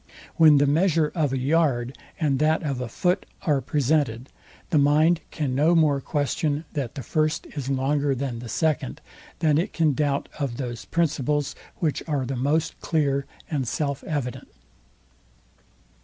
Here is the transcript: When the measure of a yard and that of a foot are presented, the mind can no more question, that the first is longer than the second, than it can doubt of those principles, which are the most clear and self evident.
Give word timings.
When 0.35 0.57
the 0.57 0.65
measure 0.65 1.11
of 1.13 1.31
a 1.31 1.37
yard 1.37 1.95
and 2.19 2.39
that 2.39 2.63
of 2.63 2.81
a 2.81 2.89
foot 2.89 3.27
are 3.43 3.61
presented, 3.61 4.29
the 4.71 4.79
mind 4.79 5.21
can 5.29 5.53
no 5.53 5.75
more 5.75 6.01
question, 6.01 6.65
that 6.73 6.95
the 6.95 7.03
first 7.03 7.45
is 7.55 7.69
longer 7.69 8.15
than 8.15 8.39
the 8.39 8.49
second, 8.49 8.99
than 9.41 9.59
it 9.59 9.73
can 9.73 9.93
doubt 9.93 10.27
of 10.39 10.57
those 10.57 10.85
principles, 10.85 11.55
which 11.75 12.01
are 12.07 12.25
the 12.25 12.35
most 12.35 12.79
clear 12.81 13.27
and 13.51 13.67
self 13.67 14.03
evident. 14.05 14.47